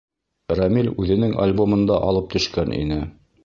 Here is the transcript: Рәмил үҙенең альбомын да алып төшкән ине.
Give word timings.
Рәмил 0.59 0.89
үҙенең 1.03 1.37
альбомын 1.45 1.87
да 1.93 2.01
алып 2.11 2.33
төшкән 2.37 2.77
ине. 2.83 3.03